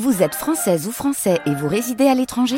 Vous 0.00 0.22
êtes 0.22 0.34
française 0.34 0.88
ou 0.88 0.90
français 0.90 1.38
et 1.44 1.54
vous 1.54 1.68
résidez 1.68 2.06
à 2.06 2.14
l'étranger? 2.14 2.56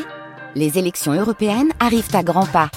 Les 0.54 0.78
élections 0.78 1.12
européennes 1.12 1.72
arrivent 1.80 2.14
à 2.14 2.22
grands 2.22 2.46
pas. 2.46 2.70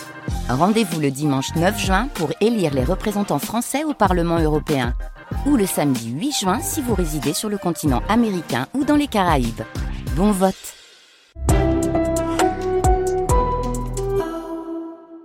Rendez-vous 0.49 0.99
le 0.99 1.11
dimanche 1.11 1.53
9 1.55 1.79
juin 1.79 2.07
pour 2.15 2.31
élire 2.41 2.73
les 2.73 2.83
représentants 2.83 3.37
français 3.37 3.83
au 3.83 3.93
Parlement 3.93 4.39
européen. 4.39 4.95
Ou 5.45 5.57
le 5.57 5.67
samedi 5.67 6.09
8 6.09 6.31
juin 6.31 6.59
si 6.59 6.81
vous 6.81 6.95
résidez 6.95 7.33
sur 7.33 7.49
le 7.49 7.59
continent 7.59 8.01
américain 8.09 8.65
ou 8.73 8.83
dans 8.83 8.95
les 8.95 9.05
Caraïbes. 9.05 9.61
Bon 10.15 10.31
vote 10.31 10.55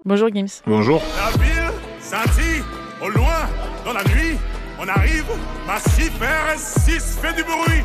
Bonjour 0.04 0.28
Gims. 0.28 0.60
Bonjour. 0.66 1.00
La 1.16 1.42
ville 1.42 1.72
scintille, 2.00 2.62
au 3.02 3.08
loin, 3.08 3.48
dans 3.86 3.94
la 3.94 4.04
nuit, 4.04 4.36
on 4.78 4.86
arrive, 4.86 5.24
massif 5.66 6.12
R6 6.20 7.00
fait 7.18 7.32
du 7.34 7.44
bruit. 7.44 7.82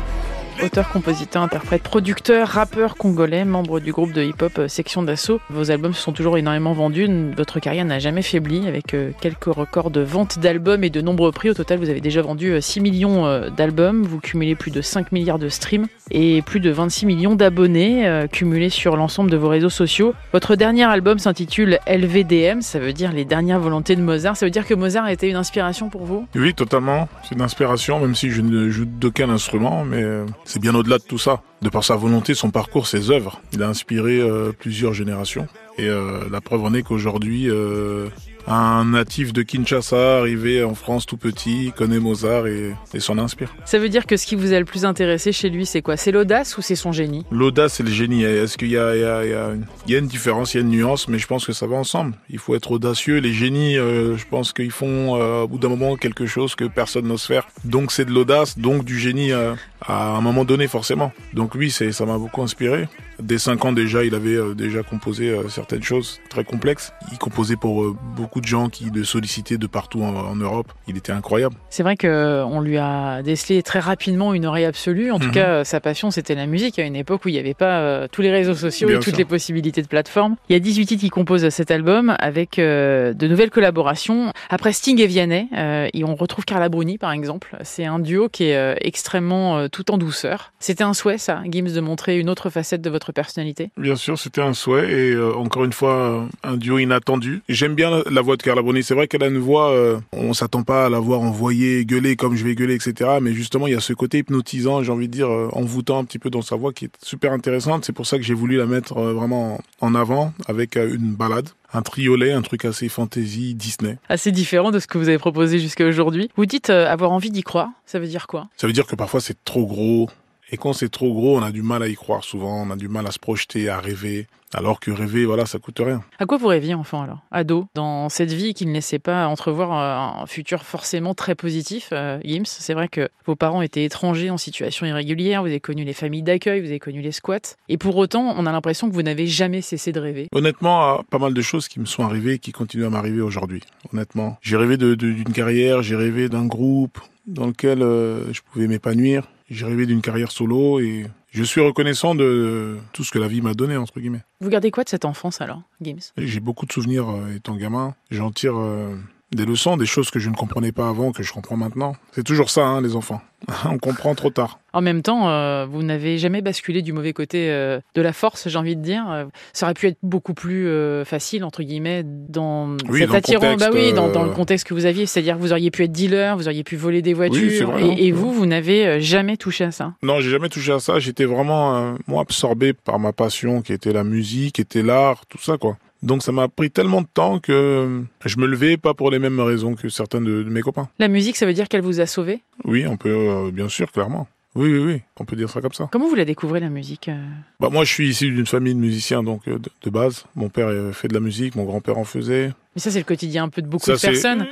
Auteur, 0.60 0.88
compositeur, 0.88 1.42
interprète, 1.42 1.82
producteur, 1.82 2.48
rappeur 2.48 2.96
congolais, 2.96 3.44
membre 3.44 3.78
du 3.78 3.92
groupe 3.92 4.12
de 4.12 4.24
hip-hop 4.24 4.58
euh, 4.58 4.68
Section 4.68 5.02
d'Assaut. 5.04 5.40
Vos 5.50 5.70
albums 5.70 5.94
se 5.94 6.02
sont 6.02 6.10
toujours 6.10 6.36
énormément 6.36 6.72
vendus. 6.72 7.08
Votre 7.36 7.60
carrière 7.60 7.84
n'a 7.84 8.00
jamais 8.00 8.22
faibli 8.22 8.66
avec 8.66 8.92
euh, 8.92 9.12
quelques 9.20 9.44
records 9.44 9.92
de 9.92 10.00
vente 10.00 10.40
d'albums 10.40 10.82
et 10.82 10.90
de 10.90 11.00
nombreux 11.00 11.30
prix. 11.30 11.50
Au 11.50 11.54
total, 11.54 11.78
vous 11.78 11.90
avez 11.90 12.00
déjà 12.00 12.22
vendu 12.22 12.60
6 12.60 12.78
euh, 12.78 12.82
millions 12.82 13.48
d'albums. 13.56 14.02
Vous 14.02 14.18
cumulez 14.18 14.56
plus 14.56 14.72
de 14.72 14.82
5 14.82 15.12
milliards 15.12 15.38
de 15.38 15.48
streams 15.48 15.86
et 16.10 16.42
plus 16.42 16.58
de 16.58 16.70
26 16.70 17.06
millions 17.06 17.34
d'abonnés 17.36 18.26
cumulés 18.32 18.70
sur 18.70 18.96
l'ensemble 18.96 19.30
de 19.30 19.36
vos 19.36 19.48
réseaux 19.48 19.70
sociaux. 19.70 20.14
Votre 20.32 20.56
dernier 20.56 20.84
album 20.84 21.18
s'intitule 21.18 21.78
LVDM, 21.86 22.62
ça 22.62 22.78
veut 22.78 22.92
dire 22.92 23.12
les 23.12 23.24
dernières 23.24 23.60
volontés 23.60 23.94
de 23.94 24.00
Mozart. 24.00 24.36
Ça 24.36 24.46
veut 24.46 24.50
dire 24.50 24.66
que 24.66 24.74
Mozart 24.74 25.04
a 25.04 25.12
été 25.12 25.28
une 25.28 25.36
inspiration 25.36 25.88
pour 25.88 26.04
vous? 26.04 26.26
Oui, 26.34 26.54
totalement. 26.54 27.08
C'est 27.22 27.34
une 27.34 27.42
inspiration, 27.42 28.00
même 28.00 28.14
si 28.14 28.30
je 28.30 28.40
ne 28.40 28.70
joue 28.70 28.86
d'aucun 28.86 29.28
instrument, 29.28 29.84
mais 29.84 30.02
c'est 30.48 30.60
bien 30.60 30.74
au-delà 30.74 30.96
de 30.96 31.02
tout 31.02 31.18
ça. 31.18 31.42
De 31.60 31.68
par 31.68 31.84
sa 31.84 31.94
volonté, 31.94 32.34
son 32.34 32.50
parcours, 32.50 32.86
ses 32.86 33.10
œuvres, 33.10 33.42
il 33.52 33.62
a 33.62 33.68
inspiré 33.68 34.18
euh, 34.18 34.50
plusieurs 34.58 34.94
générations. 34.94 35.46
Et 35.76 35.86
euh, 35.86 36.20
la 36.30 36.40
preuve 36.40 36.64
en 36.64 36.72
est 36.72 36.82
qu'aujourd'hui, 36.82 37.50
euh, 37.50 38.08
un 38.48 38.84
natif 38.86 39.32
de 39.32 39.42
Kinshasa 39.42 40.18
arrivé 40.18 40.64
en 40.64 40.74
France 40.74 41.06
tout 41.06 41.16
petit, 41.16 41.72
connaît 41.76 41.98
Mozart 41.98 42.46
et, 42.46 42.74
s'en 42.98 43.18
inspire. 43.18 43.54
Ça 43.64 43.78
veut 43.78 43.88
dire 43.88 44.06
que 44.06 44.16
ce 44.16 44.26
qui 44.26 44.34
vous 44.34 44.52
a 44.52 44.58
le 44.58 44.64
plus 44.64 44.84
intéressé 44.84 45.32
chez 45.32 45.50
lui, 45.50 45.66
c'est 45.66 45.82
quoi? 45.82 45.96
C'est 45.96 46.10
l'audace 46.10 46.58
ou 46.58 46.62
c'est 46.62 46.74
son 46.74 46.90
génie? 46.90 47.24
L'audace 47.30 47.80
et 47.80 47.82
le 47.82 47.90
génie. 47.90 48.24
Est-ce 48.24 48.58
qu'il 48.58 48.68
y, 48.68 48.72
y, 48.72 48.74
y 48.74 49.94
a, 49.94 49.98
une 49.98 50.06
différence, 50.06 50.54
il 50.54 50.56
y 50.56 50.60
a 50.60 50.62
une 50.62 50.70
nuance, 50.70 51.08
mais 51.08 51.18
je 51.18 51.26
pense 51.26 51.46
que 51.46 51.52
ça 51.52 51.66
va 51.66 51.76
ensemble. 51.76 52.14
Il 52.30 52.38
faut 52.38 52.54
être 52.54 52.72
audacieux. 52.72 53.18
Les 53.18 53.32
génies, 53.32 53.76
euh, 53.76 54.16
je 54.16 54.26
pense 54.26 54.52
qu'ils 54.52 54.70
font 54.70 55.16
euh, 55.16 55.42
au 55.42 55.48
bout 55.48 55.58
d'un 55.58 55.68
moment 55.68 55.96
quelque 55.96 56.26
chose 56.26 56.54
que 56.54 56.64
personne 56.64 57.06
n'ose 57.06 57.24
faire. 57.24 57.46
Donc 57.64 57.92
c'est 57.92 58.04
de 58.04 58.12
l'audace, 58.12 58.58
donc 58.58 58.84
du 58.84 58.98
génie 58.98 59.32
euh, 59.32 59.54
à 59.80 60.16
un 60.16 60.20
moment 60.20 60.44
donné 60.44 60.66
forcément. 60.66 61.12
Donc 61.34 61.54
lui, 61.54 61.70
ça 61.70 62.06
m'a 62.06 62.18
beaucoup 62.18 62.42
inspiré. 62.42 62.88
Dès 63.20 63.38
5 63.38 63.64
ans 63.64 63.72
déjà, 63.72 64.04
il 64.04 64.14
avait 64.14 64.38
déjà 64.54 64.82
composé 64.82 65.36
certaines 65.48 65.82
choses 65.82 66.20
très 66.30 66.44
complexes. 66.44 66.92
Il 67.12 67.18
composait 67.18 67.56
pour 67.56 67.94
beaucoup 68.16 68.40
de 68.40 68.46
gens 68.46 68.68
qui 68.68 68.86
le 68.94 69.04
sollicitaient 69.04 69.58
de 69.58 69.66
partout 69.66 70.02
en, 70.02 70.36
Europe. 70.36 70.72
Il 70.86 70.96
était 70.96 71.12
incroyable. 71.12 71.56
C'est 71.68 71.82
vrai 71.82 71.96
qu'on 71.96 72.60
lui 72.60 72.78
a 72.78 73.22
décelé 73.22 73.62
très 73.62 73.80
rapidement 73.80 74.34
une 74.34 74.46
oreille 74.46 74.64
absolue. 74.64 75.10
En 75.10 75.18
tout 75.18 75.26
mhm. 75.26 75.32
cas, 75.32 75.64
sa 75.64 75.80
passion, 75.80 76.10
c'était 76.10 76.34
la 76.34 76.46
musique 76.46 76.78
à 76.78 76.84
une 76.84 76.96
époque 76.96 77.24
où 77.24 77.28
il 77.28 77.32
n'y 77.32 77.38
avait 77.38 77.54
pas 77.54 77.80
euh, 77.80 78.08
tous 78.10 78.22
les 78.22 78.30
réseaux 78.30 78.54
sociaux 78.54 78.88
et 78.88 78.98
toutes 79.00 79.16
les 79.16 79.24
possibilités 79.24 79.82
de 79.82 79.86
plateforme. 79.86 80.36
Il 80.48 80.52
y 80.52 80.56
a 80.56 80.60
18 80.60 80.86
titres 80.86 81.00
qui 81.00 81.10
composent 81.10 81.48
cet 81.48 81.70
album 81.70 82.14
avec 82.18 82.58
euh, 82.58 83.12
de 83.12 83.26
nouvelles 83.26 83.50
collaborations. 83.50 84.32
Après 84.50 84.72
Sting 84.72 85.00
et 85.00 85.06
Vianney, 85.06 85.48
euh, 85.56 85.88
et 85.92 86.04
on 86.04 86.14
retrouve 86.14 86.44
Carla 86.44 86.68
Bruni 86.68 86.98
par 86.98 87.12
exemple. 87.12 87.56
C'est 87.62 87.84
un 87.84 87.98
duo 87.98 88.28
qui 88.28 88.44
est 88.44 88.76
extrêmement 88.80 89.68
tout 89.68 89.90
en 89.90 89.98
douceur. 89.98 90.52
C'était 90.58 90.84
un 90.84 90.94
souhait, 90.94 91.18
ça, 91.18 91.42
Gims, 91.46 91.72
de 91.72 91.80
montrer 91.80 92.18
une 92.18 92.30
autre 92.30 92.50
facette 92.50 92.80
de 92.80 92.90
votre 92.90 93.07
personnalité 93.12 93.70
Bien 93.76 93.96
sûr, 93.96 94.18
c'était 94.18 94.40
un 94.40 94.54
souhait 94.54 94.90
et 94.90 95.16
encore 95.18 95.64
une 95.64 95.72
fois, 95.72 96.26
un 96.42 96.56
duo 96.56 96.78
inattendu. 96.78 97.42
J'aime 97.48 97.74
bien 97.74 98.02
la 98.10 98.20
voix 98.20 98.36
de 98.36 98.42
Carla 98.42 98.62
Bruni. 98.62 98.82
C'est 98.82 98.94
vrai 98.94 99.08
qu'elle 99.08 99.22
a 99.22 99.28
une 99.28 99.38
voix, 99.38 99.70
euh, 99.70 99.98
on 100.12 100.32
s'attend 100.32 100.62
pas 100.62 100.86
à 100.86 100.88
la 100.88 100.98
voir 100.98 101.20
envoyer 101.20 101.84
gueuler 101.84 102.16
comme 102.16 102.36
je 102.36 102.44
vais 102.44 102.54
gueuler, 102.54 102.74
etc. 102.74 103.18
Mais 103.20 103.32
justement, 103.32 103.66
il 103.66 103.72
y 103.72 103.76
a 103.76 103.80
ce 103.80 103.92
côté 103.92 104.18
hypnotisant, 104.18 104.82
j'ai 104.82 104.92
envie 104.92 105.08
de 105.08 105.12
dire, 105.12 105.28
euh, 105.28 105.48
envoûtant 105.52 105.98
un 105.98 106.04
petit 106.04 106.18
peu 106.18 106.30
dans 106.30 106.42
sa 106.42 106.56
voix 106.56 106.72
qui 106.72 106.86
est 106.86 106.92
super 107.02 107.32
intéressante. 107.32 107.84
C'est 107.84 107.92
pour 107.92 108.06
ça 108.06 108.16
que 108.16 108.24
j'ai 108.24 108.34
voulu 108.34 108.56
la 108.56 108.66
mettre 108.66 108.96
euh, 108.98 109.12
vraiment 109.12 109.60
en 109.80 109.94
avant 109.94 110.32
avec 110.46 110.76
une 110.76 111.14
balade 111.14 111.48
un 111.74 111.82
triolet, 111.82 112.32
un 112.32 112.40
truc 112.40 112.64
assez 112.64 112.88
fantasy 112.88 113.54
Disney. 113.54 113.98
Assez 114.08 114.32
différent 114.32 114.70
de 114.70 114.78
ce 114.78 114.86
que 114.86 114.96
vous 114.96 115.10
avez 115.10 115.18
proposé 115.18 115.58
jusqu'à 115.58 115.84
aujourd'hui. 115.86 116.30
Vous 116.34 116.46
dites 116.46 116.70
avoir 116.70 117.12
envie 117.12 117.30
d'y 117.30 117.42
croire, 117.42 117.68
ça 117.84 117.98
veut 117.98 118.06
dire 118.06 118.26
quoi? 118.26 118.48
Ça 118.56 118.66
veut 118.66 118.72
dire 118.72 118.86
que 118.86 118.96
parfois 118.96 119.20
c'est 119.20 119.44
trop 119.44 119.66
gros, 119.66 120.08
et 120.50 120.56
quand 120.56 120.72
c'est 120.72 120.88
trop 120.88 121.12
gros, 121.12 121.38
on 121.38 121.42
a 121.42 121.52
du 121.52 121.62
mal 121.62 121.82
à 121.82 121.88
y 121.88 121.94
croire 121.94 122.24
souvent, 122.24 122.62
on 122.66 122.70
a 122.70 122.76
du 122.76 122.88
mal 122.88 123.06
à 123.06 123.10
se 123.10 123.18
projeter, 123.18 123.68
à 123.68 123.80
rêver. 123.80 124.26
Alors 124.54 124.80
que 124.80 124.90
rêver, 124.90 125.26
voilà, 125.26 125.44
ça 125.44 125.58
coûte 125.58 125.78
rien. 125.80 126.02
À 126.18 126.24
quoi 126.24 126.38
vous 126.38 126.46
rêviez 126.46 126.72
enfant 126.72 127.02
alors? 127.02 127.18
Ado 127.30 127.66
Dans 127.74 128.08
cette 128.08 128.32
vie 128.32 128.54
qui 128.54 128.64
ne 128.64 128.72
laissait 128.72 128.98
pas 128.98 129.26
entrevoir 129.26 129.72
euh, 129.72 130.22
un 130.22 130.26
futur 130.26 130.62
forcément 130.62 131.12
très 131.12 131.34
positif, 131.34 131.90
euh, 131.92 132.18
Gims, 132.24 132.46
c'est 132.46 132.72
vrai 132.72 132.88
que 132.88 133.10
vos 133.26 133.36
parents 133.36 133.60
étaient 133.60 133.84
étrangers 133.84 134.30
en 134.30 134.38
situation 134.38 134.86
irrégulière, 134.86 135.42
vous 135.42 135.48
avez 135.48 135.60
connu 135.60 135.84
les 135.84 135.92
familles 135.92 136.22
d'accueil, 136.22 136.62
vous 136.62 136.68
avez 136.68 136.78
connu 136.78 137.02
les 137.02 137.12
squats. 137.12 137.56
Et 137.68 137.76
pour 137.76 137.96
autant, 137.96 138.34
on 138.38 138.46
a 138.46 138.52
l'impression 138.52 138.88
que 138.88 138.94
vous 138.94 139.02
n'avez 139.02 139.26
jamais 139.26 139.60
cessé 139.60 139.92
de 139.92 140.00
rêver. 140.00 140.28
Honnêtement, 140.32 141.02
pas 141.10 141.18
mal 141.18 141.34
de 141.34 141.42
choses 141.42 141.68
qui 141.68 141.78
me 141.78 141.84
sont 141.84 142.04
arrivées, 142.04 142.38
qui 142.38 142.52
continuent 142.52 142.86
à 142.86 142.90
m'arriver 142.90 143.20
aujourd'hui. 143.20 143.62
Honnêtement. 143.92 144.38
J'ai 144.40 144.56
rêvé 144.56 144.78
d'une 144.78 145.32
carrière, 145.34 145.82
j'ai 145.82 145.96
rêvé 145.96 146.30
d'un 146.30 146.46
groupe 146.46 146.98
dans 147.26 147.46
lequel 147.46 147.82
euh, 147.82 148.32
je 148.32 148.40
pouvais 148.40 148.66
m'épanouir 148.66 149.24
j'ai 149.50 149.64
rêvé 149.64 149.86
d'une 149.86 150.02
carrière 150.02 150.30
solo 150.30 150.80
et 150.80 151.06
je 151.30 151.42
suis 151.42 151.60
reconnaissant 151.60 152.14
de 152.14 152.78
tout 152.92 153.04
ce 153.04 153.10
que 153.10 153.18
la 153.18 153.28
vie 153.28 153.40
m'a 153.40 153.54
donné, 153.54 153.76
entre 153.76 154.00
guillemets. 154.00 154.22
Vous 154.40 154.48
gardez 154.48 154.70
quoi 154.70 154.84
de 154.84 154.88
cette 154.88 155.04
enfance 155.04 155.40
alors, 155.40 155.62
Gims? 155.80 156.12
J'ai 156.16 156.40
beaucoup 156.40 156.66
de 156.66 156.72
souvenirs 156.72 157.08
euh, 157.08 157.34
étant 157.36 157.56
gamin. 157.56 157.94
J'en 158.10 158.30
tire 158.30 158.58
euh, 158.58 158.96
des 159.32 159.44
leçons, 159.44 159.76
des 159.76 159.86
choses 159.86 160.10
que 160.10 160.18
je 160.18 160.30
ne 160.30 160.34
comprenais 160.34 160.72
pas 160.72 160.88
avant, 160.88 161.12
que 161.12 161.22
je 161.22 161.32
comprends 161.32 161.56
maintenant. 161.56 161.94
C'est 162.12 162.24
toujours 162.24 162.50
ça, 162.50 162.64
hein, 162.64 162.80
les 162.80 162.96
enfants. 162.96 163.20
On 163.66 163.78
comprend 163.78 164.14
trop 164.14 164.30
tard. 164.30 164.58
En 164.72 164.80
même 164.80 165.02
temps, 165.02 165.28
euh, 165.28 165.66
vous 165.66 165.82
n'avez 165.82 166.18
jamais 166.18 166.40
basculé 166.40 166.82
du 166.82 166.92
mauvais 166.92 167.12
côté 167.12 167.50
euh, 167.50 167.78
de 167.94 168.02
la 168.02 168.12
force, 168.12 168.48
j'ai 168.48 168.58
envie 168.58 168.74
de 168.74 168.82
dire. 168.82 169.04
Euh, 169.10 169.24
ça 169.52 169.66
aurait 169.66 169.74
pu 169.74 169.86
être 169.86 169.98
beaucoup 170.02 170.34
plus 170.34 170.68
facile, 171.04 171.44
entre 171.44 171.62
guillemets, 171.62 172.02
dans 172.04 172.76
cet 172.92 173.14
attirant, 173.14 173.56
bah 173.56 173.68
oui, 173.72 173.92
dans, 173.92 174.24
le 174.24 174.30
contexte 174.30 174.66
que 174.66 174.74
vous 174.74 174.86
aviez. 174.86 175.06
C'est-à-dire 175.06 175.36
que 175.36 175.40
vous 175.40 175.52
auriez 175.52 175.70
pu 175.70 175.84
être 175.84 175.92
dealer, 175.92 176.36
vous 176.36 176.48
auriez 176.48 176.64
pu 176.64 176.76
voler 176.76 177.02
des 177.02 177.14
voitures. 177.14 177.78
et, 177.78 177.82
hein. 177.82 177.94
et, 177.96 178.12
vous, 178.12 178.32
vous 178.32 178.46
n'avez 178.46 179.00
jamais 179.00 179.36
touché 179.36 179.64
à 179.64 179.70
ça. 179.70 179.94
Non, 180.02 180.20
j'ai 180.20 180.30
jamais 180.30 180.48
touché 180.48 180.72
à 180.72 180.80
ça. 180.80 180.98
J'étais 180.98 181.24
vraiment, 181.24 181.94
moi, 182.06 182.22
absorbé 182.22 182.72
par 182.72 182.98
ma 182.98 183.12
passion, 183.12 183.62
qui 183.62 183.72
était 183.72 183.92
la 183.92 184.04
musique, 184.04 184.56
qui 184.56 184.62
était 184.62 184.82
l'art, 184.82 185.26
tout 185.26 185.38
ça, 185.38 185.58
quoi. 185.58 185.76
Donc 186.02 186.22
ça 186.22 186.32
m'a 186.32 186.48
pris 186.48 186.70
tellement 186.70 187.02
de 187.02 187.08
temps 187.12 187.40
que 187.40 188.04
je 188.24 188.38
me 188.38 188.46
levais 188.46 188.76
pas 188.76 188.94
pour 188.94 189.10
les 189.10 189.18
mêmes 189.18 189.40
raisons 189.40 189.74
que 189.74 189.88
certains 189.88 190.20
de, 190.20 190.44
mes 190.44 190.60
copains. 190.60 190.88
La 190.98 191.08
musique, 191.08 191.36
ça 191.36 191.46
veut 191.46 191.54
dire 191.54 191.68
qu'elle 191.68 191.82
vous 191.82 192.00
a 192.00 192.06
sauvé? 192.06 192.42
Oui, 192.64 192.86
on 192.86 192.96
peut, 192.96 193.08
euh, 193.10 193.50
bien 193.50 193.68
sûr, 193.68 193.90
clairement. 193.90 194.28
Oui, 194.54 194.72
oui, 194.72 194.78
oui, 194.78 195.02
on 195.18 195.24
peut 195.24 195.36
dire 195.36 195.50
ça 195.50 195.60
comme 195.60 195.72
ça. 195.72 195.88
Comment 195.92 196.08
vous 196.08 196.14
la 196.14 196.24
découvrez, 196.24 196.60
la 196.60 196.70
musique 196.70 197.08
euh? 197.08 197.26
Bah, 197.60 197.68
Moi, 197.70 197.84
je 197.84 197.92
suis 197.92 198.08
issu 198.08 198.30
d'une 198.30 198.46
famille 198.46 198.74
de 198.74 198.80
musiciens, 198.80 199.22
donc 199.22 199.46
euh, 199.48 199.58
de, 199.58 199.90
base. 199.90 200.24
Mon 200.34 200.48
père 200.48 200.68
fait 200.94 201.08
de 201.08 201.14
la 201.14 201.20
musique, 201.20 201.54
mon 201.54 201.64
grand-père 201.64 201.98
en 201.98 202.04
faisait. 202.04 202.52
Mais 202.74 202.80
ça, 202.80 202.90
c'est 202.90 202.98
le 202.98 203.04
quotidien 203.04 203.44
un 203.44 203.48
peu 203.48 203.62
de 203.62 203.68
beaucoup 203.68 203.90
de 203.90 203.96
personnes. 203.96 204.46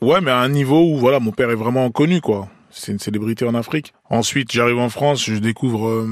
Ouais, 0.00 0.20
mais 0.20 0.30
à 0.30 0.38
un 0.38 0.48
niveau 0.48 0.82
où, 0.84 0.96
voilà, 0.96 1.20
mon 1.20 1.32
père 1.32 1.50
est 1.50 1.56
vraiment 1.56 1.90
connu, 1.90 2.20
quoi. 2.20 2.48
C'est 2.70 2.92
une 2.92 2.98
célébrité 2.98 3.44
en 3.46 3.54
Afrique. 3.54 3.94
Ensuite, 4.10 4.52
j'arrive 4.52 4.78
en 4.78 4.90
France, 4.90 5.24
je 5.24 5.34
découvre 5.34 6.06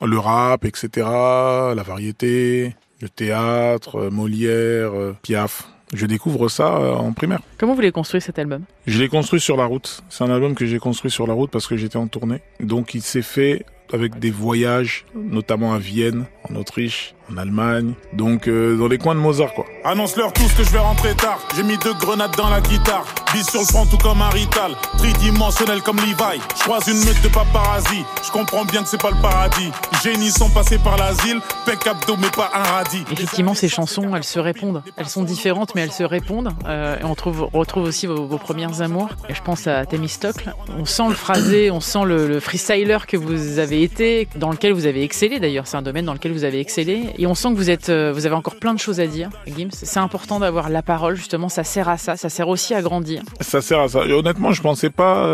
le 0.00 0.18
rap, 0.18 0.64
etc., 0.64 1.06
la 1.06 1.82
variété, 1.86 2.74
le 3.00 3.08
théâtre, 3.08 3.96
euh, 3.96 4.10
Molière, 4.10 4.92
euh, 4.92 5.16
Piaf. 5.22 5.68
Je 5.94 6.04
découvre 6.06 6.48
ça 6.48 6.76
euh, 6.76 6.92
en 6.92 7.12
primaire. 7.12 7.40
Comment 7.56 7.74
vous 7.74 7.80
l'avez 7.80 7.92
construit 7.92 8.20
cet 8.20 8.38
album? 8.38 8.64
Je 8.86 8.98
l'ai 8.98 9.08
construit 9.08 9.40
sur 9.40 9.56
la 9.56 9.64
route. 9.64 10.02
C'est 10.10 10.24
un 10.24 10.30
album 10.30 10.54
que 10.54 10.66
j'ai 10.66 10.78
construit 10.78 11.10
sur 11.10 11.26
la 11.26 11.32
route 11.32 11.50
parce 11.50 11.66
que 11.66 11.76
j'étais 11.76 11.96
en 11.96 12.08
tournée. 12.08 12.42
Donc 12.60 12.94
il 12.94 13.02
s'est 13.02 13.22
fait 13.22 13.64
avec 13.92 14.18
des 14.18 14.30
voyages, 14.30 15.06
notamment 15.14 15.72
à 15.72 15.78
Vienne, 15.78 16.26
en 16.50 16.56
Autriche, 16.56 17.14
en 17.32 17.36
Allemagne, 17.36 17.94
donc 18.12 18.48
euh, 18.48 18.76
dans 18.76 18.88
les 18.88 18.98
coins 18.98 19.14
de 19.14 19.20
Mozart 19.20 19.52
quoi. 19.54 19.66
Annonce-leur 19.84 20.32
tous 20.32 20.52
que 20.54 20.64
je 20.64 20.70
vais 20.70 20.78
rentrer 20.78 21.14
tard. 21.14 21.40
J'ai 21.56 21.62
mis 21.62 21.76
deux 21.78 21.94
grenades 21.94 22.34
dans 22.36 22.48
la 22.48 22.60
guitare, 22.60 23.04
bis 23.32 23.48
sur 23.48 23.60
le 23.60 23.66
front 23.66 23.86
tout 23.86 23.98
comme 23.98 24.22
un 24.22 24.30
rital, 24.30 24.72
tridimensionnel 24.98 25.80
comme 25.82 25.96
Levi. 25.96 26.40
Je 26.56 26.62
croise 26.62 26.86
une 26.88 26.98
meute 26.98 27.20
de 27.22 27.28
paparazzi, 27.28 28.04
je 28.24 28.30
comprends 28.30 28.64
bien 28.64 28.82
que 28.82 28.88
c'est 28.88 29.00
pas 29.00 29.10
le 29.10 29.20
paradis. 29.20 29.70
Génies 30.02 30.30
sont 30.30 30.50
passés 30.50 30.78
par 30.78 30.96
l'asile, 30.96 31.40
pec 31.66 31.86
abdo 31.86 32.16
mais 32.20 32.30
pas 32.30 32.50
un 32.54 32.62
radis. 32.62 33.04
Effectivement, 33.10 33.54
ces 33.54 33.68
chansons, 33.68 34.14
elles 34.14 34.24
se 34.24 34.38
répondent. 34.38 34.82
Elles 34.96 35.08
sont 35.08 35.24
différentes 35.24 35.74
mais 35.74 35.82
elles 35.82 35.92
se 35.92 36.04
répondent. 36.04 36.50
Euh, 36.66 36.98
et 37.00 37.04
on 37.04 37.14
trouve, 37.14 37.48
retrouve 37.52 37.84
aussi 37.84 38.06
vos, 38.06 38.26
vos, 38.26 38.38
premières 38.38 38.80
amours. 38.82 39.08
Et 39.28 39.34
je 39.34 39.42
pense 39.42 39.66
à 39.66 39.84
Thémistocle. 39.86 40.54
On 40.78 40.84
sent 40.84 41.08
le 41.08 41.14
phrasé, 41.14 41.70
on 41.70 41.80
sent 41.80 42.04
le, 42.04 42.28
le 42.28 42.40
freestyler 42.40 42.98
que 43.06 43.16
vous 43.16 43.58
avez 43.58 43.82
été, 43.82 44.28
dans 44.36 44.50
lequel 44.50 44.72
vous 44.72 44.86
avez 44.86 45.02
excellé 45.02 45.40
d'ailleurs. 45.40 45.66
C'est 45.66 45.76
un 45.76 45.82
domaine 45.82 46.04
dans 46.04 46.14
lequel 46.14 46.32
vous 46.32 46.44
avez 46.44 46.60
excellé 46.60 47.14
Et 47.18 47.26
on 47.26 47.34
sent 47.34 47.50
que 47.50 47.56
vous 47.56 47.70
êtes, 47.70 47.90
vous 47.90 48.26
avez 48.26 48.34
encore 48.34 48.56
plein 48.56 48.74
de 48.74 48.78
choses 48.78 49.00
à 49.00 49.06
dire, 49.06 49.30
Gims. 49.46 49.70
C'est 49.72 49.98
important 49.98 50.38
d'avoir 50.38 50.70
la 50.70 50.82
parole, 50.82 51.16
justement. 51.16 51.48
Ça 51.48 51.64
sert 51.64 51.88
à 51.88 51.98
ça. 51.98 52.16
Ça 52.16 52.28
sert 52.28 52.48
aussi 52.48 52.74
à 52.74 52.82
grandir. 52.82 53.22
Ça 53.40 53.60
sert 53.60 53.80
à 53.80 53.88
ça. 53.88 54.00
Honnêtement, 54.00 54.52
je 54.52 54.62
pensais 54.62 54.90
pas 54.90 55.26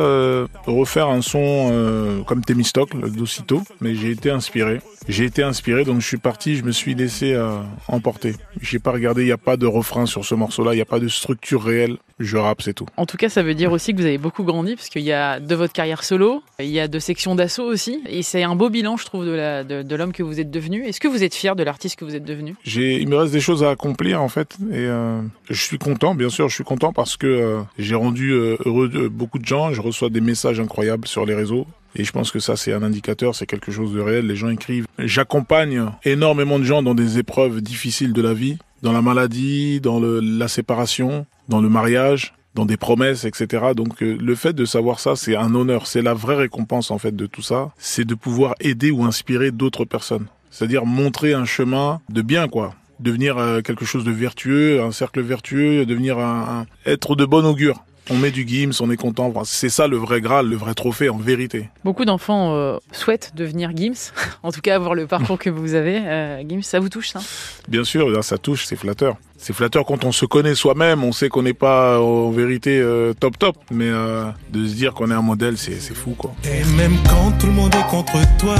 refaire 0.66 1.08
un 1.08 1.20
son 1.20 2.24
comme 2.26 2.42
Temistocle 2.42 3.10
d'aussitôt, 3.10 3.62
mais 3.80 3.94
j'ai 3.94 4.10
été 4.10 4.30
inspiré. 4.30 4.80
J'ai 5.06 5.24
été 5.24 5.42
inspiré, 5.42 5.84
donc 5.84 6.00
je 6.00 6.06
suis 6.06 6.16
parti, 6.16 6.56
je 6.56 6.64
me 6.64 6.72
suis 6.72 6.94
laissé 6.94 7.34
euh, 7.34 7.58
emporter. 7.88 8.34
J'ai 8.62 8.78
pas 8.78 8.90
regardé, 8.90 9.22
il 9.22 9.26
n'y 9.26 9.32
a 9.32 9.38
pas 9.38 9.58
de 9.58 9.66
refrain 9.66 10.06
sur 10.06 10.24
ce 10.24 10.34
morceau-là, 10.34 10.72
il 10.72 10.76
n'y 10.76 10.82
a 10.82 10.86
pas 10.86 10.98
de 10.98 11.08
structure 11.08 11.62
réelle. 11.62 11.98
Je 12.20 12.36
rappe, 12.36 12.62
c'est 12.62 12.74
tout. 12.74 12.86
En 12.96 13.06
tout 13.06 13.16
cas, 13.16 13.28
ça 13.28 13.42
veut 13.42 13.54
dire 13.54 13.72
aussi 13.72 13.92
que 13.92 13.98
vous 13.98 14.06
avez 14.06 14.18
beaucoup 14.18 14.44
grandi, 14.44 14.76
parce 14.76 14.88
qu'il 14.88 15.02
y 15.02 15.12
a 15.12 15.40
de 15.40 15.54
votre 15.54 15.72
carrière 15.72 16.04
solo, 16.04 16.42
il 16.60 16.66
y 16.66 16.78
a 16.78 16.88
de 16.88 16.98
sections 16.98 17.34
d'assaut 17.34 17.64
aussi, 17.64 18.00
et 18.08 18.22
c'est 18.22 18.42
un 18.42 18.54
beau 18.54 18.70
bilan, 18.70 18.96
je 18.96 19.04
trouve, 19.04 19.24
de 19.24 19.32
l'homme 19.32 19.66
de, 19.66 19.82
de 19.82 20.12
que 20.12 20.22
vous 20.22 20.40
êtes 20.40 20.50
devenu. 20.50 20.84
Est-ce 20.84 21.00
que 21.00 21.08
vous 21.08 21.24
êtes 21.24 21.34
fier 21.34 21.56
de 21.56 21.62
l'artiste 21.62 21.96
que 21.96 22.04
vous 22.04 22.14
êtes 22.14 22.24
devenu? 22.24 22.54
J'ai, 22.62 23.00
Il 23.00 23.08
me 23.08 23.16
reste 23.16 23.32
des 23.32 23.40
choses 23.40 23.64
à 23.64 23.70
accomplir, 23.70 24.22
en 24.22 24.28
fait, 24.28 24.56
et 24.70 24.86
euh, 24.86 25.22
je 25.50 25.60
suis 25.60 25.78
content, 25.78 26.14
bien 26.14 26.28
sûr, 26.28 26.48
je 26.48 26.54
suis 26.54 26.64
content 26.64 26.92
parce 26.92 27.16
que 27.16 27.26
euh, 27.26 27.60
j'ai 27.78 27.94
rendu 27.94 28.30
euh, 28.30 28.56
heureux 28.64 28.88
de 28.88 29.08
beaucoup 29.08 29.38
de 29.38 29.46
gens, 29.46 29.72
je 29.72 29.80
reçois 29.80 30.08
des 30.08 30.20
messages 30.20 30.60
incroyables 30.60 31.08
sur 31.08 31.26
les 31.26 31.34
réseaux, 31.34 31.66
et 31.96 32.04
je 32.04 32.12
pense 32.12 32.30
que 32.30 32.38
ça, 32.38 32.56
c'est 32.56 32.72
un 32.72 32.82
indicateur, 32.82 33.34
c'est 33.34 33.46
quelque 33.46 33.70
chose 33.70 33.92
de 33.92 34.00
réel. 34.00 34.26
Les 34.26 34.34
gens 34.34 34.48
écrivent. 34.48 34.86
J'accompagne 34.98 35.86
énormément 36.04 36.58
de 36.58 36.64
gens 36.64 36.82
dans 36.82 36.94
des 36.94 37.18
épreuves 37.18 37.60
difficiles 37.60 38.12
de 38.12 38.20
la 38.20 38.34
vie, 38.34 38.58
dans 38.82 38.92
la 38.92 39.00
maladie, 39.00 39.80
dans 39.80 40.00
le, 40.00 40.20
la 40.20 40.48
séparation, 40.48 41.24
dans 41.48 41.60
le 41.60 41.68
mariage, 41.68 42.34
dans 42.54 42.66
des 42.66 42.76
promesses, 42.76 43.24
etc. 43.24 43.72
Donc 43.74 44.02
euh, 44.02 44.16
le 44.20 44.34
fait 44.34 44.52
de 44.52 44.64
savoir 44.64 45.00
ça, 45.00 45.16
c'est 45.16 45.36
un 45.36 45.54
honneur. 45.54 45.86
C'est 45.86 46.02
la 46.02 46.14
vraie 46.14 46.36
récompense 46.36 46.90
en 46.90 46.98
fait 46.98 47.14
de 47.14 47.26
tout 47.26 47.42
ça. 47.42 47.72
C'est 47.78 48.04
de 48.04 48.14
pouvoir 48.14 48.54
aider 48.60 48.90
ou 48.90 49.04
inspirer 49.04 49.50
d'autres 49.50 49.84
personnes. 49.84 50.26
C'est-à-dire 50.50 50.86
montrer 50.86 51.34
un 51.34 51.44
chemin 51.44 52.00
de 52.08 52.22
bien, 52.22 52.48
quoi 52.48 52.74
devenir 53.00 53.38
euh, 53.38 53.60
quelque 53.60 53.84
chose 53.84 54.04
de 54.04 54.12
vertueux, 54.12 54.80
un 54.80 54.92
cercle 54.92 55.20
vertueux, 55.20 55.84
devenir 55.84 56.20
un 56.20 56.64
être 56.86 57.16
de 57.16 57.24
bon 57.24 57.44
augure 57.44 57.84
on 58.10 58.16
met 58.16 58.30
du 58.30 58.46
Gims, 58.46 58.72
on 58.80 58.90
est 58.90 58.96
content. 58.96 59.32
C'est 59.44 59.68
ça 59.68 59.86
le 59.86 59.96
vrai 59.96 60.20
Graal, 60.20 60.48
le 60.48 60.56
vrai 60.56 60.74
trophée 60.74 61.08
en 61.08 61.16
vérité. 61.16 61.68
Beaucoup 61.84 62.04
d'enfants 62.04 62.54
euh, 62.54 62.76
souhaitent 62.92 63.32
devenir 63.34 63.70
Gims, 63.74 64.12
en 64.42 64.52
tout 64.52 64.60
cas 64.60 64.76
avoir 64.76 64.94
le 64.94 65.06
parcours 65.06 65.38
que 65.38 65.50
vous 65.50 65.74
avez. 65.74 66.00
Euh, 66.04 66.42
Gims, 66.48 66.62
ça 66.62 66.80
vous 66.80 66.88
touche 66.88 67.10
ça? 67.10 67.20
Bien 67.68 67.84
sûr, 67.84 68.22
ça 68.22 68.38
touche, 68.38 68.66
c'est 68.66 68.76
flatteur. 68.76 69.16
C'est 69.36 69.52
flatteur 69.52 69.84
quand 69.84 70.04
on 70.04 70.12
se 70.12 70.24
connaît 70.26 70.54
soi-même, 70.54 71.04
on 71.04 71.12
sait 71.12 71.28
qu'on 71.28 71.42
n'est 71.42 71.54
pas 71.54 72.00
en 72.00 72.30
vérité 72.30 72.78
euh, 72.80 73.12
top 73.14 73.38
top, 73.38 73.56
mais 73.70 73.90
de 73.90 74.66
se 74.66 74.74
dire 74.74 74.94
qu'on 74.94 75.10
est 75.10 75.14
un 75.14 75.22
modèle, 75.22 75.58
c'est 75.58 75.78
fou 75.94 76.14
quoi. 76.16 76.32
Et 76.44 76.64
même 76.76 76.96
quand 77.08 77.32
tout 77.38 77.46
le 77.46 77.52
monde 77.52 77.74
est 77.74 77.90
contre 77.90 78.18
toi, 78.38 78.56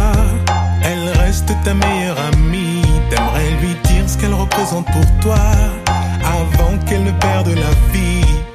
elle 0.82 1.08
reste 1.20 1.52
ta 1.64 1.75
meilleure 1.75 2.19
amie. 2.32 2.82
T'aimerais 3.11 3.50
lui 3.61 3.75
dire 3.85 4.08
ce 4.08 4.19
qu'elle 4.19 4.35
représente 4.35 4.87
pour 4.87 5.20
toi, 5.23 5.38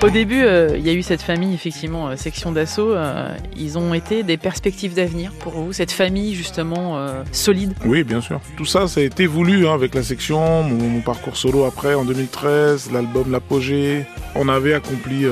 Au 0.02 0.10
début, 0.10 0.44
euh, 0.44 0.78
il 0.78 0.88
y 0.88 0.90
a 0.90 0.94
eu 0.94 1.04
cette 1.04 1.22
famille, 1.22 1.54
effectivement, 1.54 2.08
euh, 2.08 2.16
section 2.16 2.54
d'assaut. 2.54 2.94
Euh, 2.94 3.36
ils 3.58 3.78
ont 3.78 3.94
été 3.94 4.24
des 4.24 4.38
perspectives 4.38 4.94
d'avenir 4.94 5.34
pour 5.34 5.52
vous, 5.52 5.74
cette 5.74 5.92
famille 5.92 6.36
justement 6.36 6.98
solide 7.34 7.74
Oui, 7.84 8.04
bien 8.04 8.22
sûr. 8.22 8.40
Tout 8.56 8.66
ça, 8.66 8.88
ça 8.88 9.02
a 9.02 9.04
été 9.04 9.28
voulu 9.28 9.68
hein, 9.68 9.74
avec 9.74 9.94
la 9.94 10.02
section, 10.02 10.64
mon, 10.64 11.02
parcours 11.02 11.36
solo 11.36 11.66
après 11.66 11.96
en 11.96 12.06
2013, 12.06 12.92
l'album 12.94 13.30
L'Apogée. 13.30 14.06
On 14.36 14.48
avait 14.48 14.74
accompli 14.74 15.26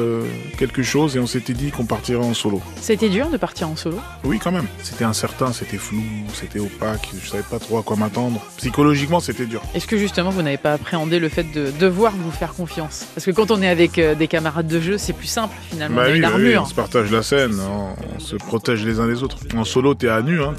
quelque 0.58 0.84
chose 0.84 1.16
et 1.16 1.20
on 1.20 1.28
s'était 1.28 1.54
dit 1.54 1.72
qu'on 1.72 1.86
partirait 1.86 2.24
en 2.24 2.34
solo. 2.34 2.62
C'était 2.82 3.10
dur 3.10 3.30
de 3.30 3.38
partir 3.38 3.70
en 3.70 3.76
solo? 3.76 4.00
Oui, 4.24 4.40
quand 4.40 4.52
même. 4.52 4.68
C'était 4.84 5.06
incertain, 5.06 5.54
c'était 5.54 5.78
flou, 5.78 6.04
c'était 6.34 6.60
opaque, 6.60 7.10
je 7.24 7.30
savais 7.30 7.44
pas 7.44 7.60
trop 7.60 7.78
à 7.78 7.84
quoi 7.84 7.96
m'attendre. 7.96 8.44
Psychologiquement, 8.58 9.20
c'était 9.20 9.46
dur. 9.46 9.62
Est-ce 9.76 9.88
que 9.88 9.98
justement 9.98 10.32
vous 10.32 10.42
n'avez 10.42 10.58
pas 10.58 10.74
appréhendé 10.74 11.20
le 11.20 11.30
fait 11.30 11.44
de 11.44 11.72
devoir 11.80 12.14
vous 12.16 12.32
faire 12.32 12.54
confiance? 12.54 13.06
Parce 13.16 13.26
que 13.26 13.32
quand 13.32 13.52
on 13.52 13.62
est 13.62 13.70
avec 13.70 14.00
des 14.00 14.28
camarades 14.28 14.57
de 14.64 14.80
jeu, 14.80 14.98
c'est 14.98 15.14
plus 15.14 15.28
simple 15.28 15.56
finalement. 15.70 15.98
Bah 15.98 16.62
on 16.62 16.66
se 16.66 16.74
partage 16.74 17.12
la 17.12 17.22
scène, 17.22 17.56
on, 17.60 18.20
se 18.20 18.36
protège 18.36 18.86
les 18.86 19.00
uns 19.00 19.08
les 19.08 19.24
autres. 19.24 19.38
En 19.56 19.64
solo, 19.64 19.94
t'es 19.94 20.10
à 20.10 20.22
nu, 20.22 20.42
hein, 20.42 20.54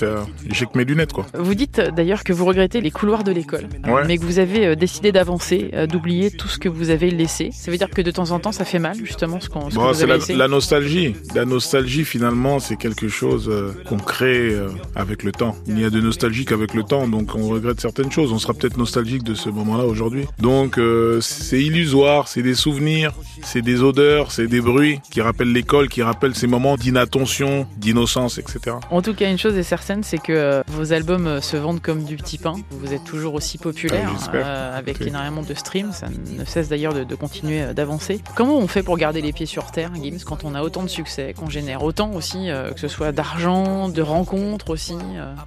j'ai 0.50 0.66
que 0.66 0.76
mes 0.76 0.84
lunettes 0.84 1.12
quoi. 1.12 1.26
Vous 1.34 1.54
dites 1.54 1.80
d'ailleurs 1.80 2.24
que 2.24 2.32
vous 2.32 2.44
regrettez 2.44 2.80
les 2.80 2.90
couloirs 2.90 3.24
de 3.24 3.32
l'école, 3.32 3.68
mais 4.06 4.18
que 4.18 4.24
vous 4.24 4.38
avez 4.38 4.66
euh, 4.66 4.74
décidé 4.74 5.12
d'avancer, 5.12 5.70
euh, 5.74 5.86
d'oublier 5.86 6.30
tout 6.30 6.48
ce 6.48 6.58
que 6.58 6.68
vous 6.68 6.90
avez 6.90 7.10
laissé. 7.10 7.50
Ça 7.52 7.70
veut 7.70 7.78
dire 7.78 7.90
que 7.90 8.02
de 8.02 8.10
temps 8.10 8.30
en 8.30 8.38
temps, 8.38 8.52
ça 8.52 8.64
fait 8.64 8.78
mal 8.78 8.96
justement 9.04 9.40
ce 9.40 9.48
qu'on. 9.48 9.68
Bon, 9.68 9.92
c'est 9.92 10.06
la, 10.06 10.18
la, 10.28 10.48
nostalgie. 10.48 11.14
La 11.34 11.44
nostalgie 11.44 12.04
finalement, 12.04 12.58
c'est 12.60 12.76
quelque 12.76 13.08
chose 13.08 13.48
euh, 13.48 13.72
qu'on 13.86 13.98
crée 13.98 14.54
avec 14.94 15.22
le 15.22 15.32
temps. 15.32 15.56
Il 15.66 15.74
n'y 15.74 15.84
a 15.84 15.90
de 15.90 16.00
nostalgie 16.00 16.44
qu'avec 16.44 16.74
le 16.74 16.82
temps, 16.82 17.08
donc 17.08 17.34
on 17.34 17.48
regrette 17.48 17.80
certaines 17.80 18.12
choses. 18.12 18.32
On 18.32 18.38
sera 18.38 18.54
peut-être 18.54 18.76
nostalgique 18.76 19.22
de 19.22 19.34
ce 19.34 19.48
moment-là 19.50 19.84
aujourd'hui. 19.84 20.24
Donc 20.38 20.78
c'est 21.20 21.60
illusoire, 21.60 22.28
c'est 22.28 22.42
des 22.42 22.54
souvenirs, 22.54 23.12
c'est 23.42 23.62
des 23.62 23.82
odeurs, 23.88 24.32
c'est 24.32 24.46
des 24.46 24.60
bruits 24.60 25.00
qui 25.10 25.20
rappellent 25.20 25.52
l'école, 25.52 25.88
qui 25.88 26.02
rappellent 26.02 26.34
ces 26.34 26.46
moments 26.46 26.76
d'inattention, 26.76 27.66
d'innocence, 27.76 28.38
etc. 28.38 28.76
En 28.90 29.02
tout 29.02 29.14
cas, 29.14 29.30
une 29.30 29.38
chose 29.38 29.56
est 29.56 29.62
certaine, 29.62 30.02
c'est 30.02 30.18
que 30.18 30.32
euh, 30.32 30.62
vos 30.68 30.92
albums 30.92 31.26
euh, 31.26 31.40
se 31.40 31.56
vendent 31.56 31.80
comme 31.80 32.04
du 32.04 32.16
petit 32.16 32.38
pain. 32.38 32.54
Vous 32.70 32.92
êtes 32.92 33.04
toujours 33.04 33.34
aussi 33.34 33.58
populaire, 33.58 34.10
ah, 34.14 34.34
euh, 34.34 34.78
avec 34.78 35.00
énormément 35.00 35.42
de 35.42 35.54
streams. 35.54 35.92
Ça 35.92 36.06
ne 36.08 36.44
cesse 36.44 36.68
d'ailleurs 36.68 36.94
de, 36.94 37.14
continuer 37.14 37.74
d'avancer. 37.74 38.20
Comment 38.36 38.58
on 38.58 38.68
fait 38.68 38.82
pour 38.82 38.96
garder 38.96 39.20
les 39.20 39.32
pieds 39.32 39.46
sur 39.46 39.70
terre, 39.70 39.90
Gims, 39.94 40.18
quand 40.24 40.44
on 40.44 40.54
a 40.54 40.62
autant 40.62 40.82
de 40.82 40.88
succès, 40.88 41.34
qu'on 41.36 41.50
génère 41.50 41.82
autant 41.82 42.12
aussi, 42.12 42.48
que 42.74 42.80
ce 42.80 42.88
soit 42.88 43.12
d'argent, 43.12 43.88
de 43.88 44.02
rencontres 44.02 44.70
aussi 44.70 44.94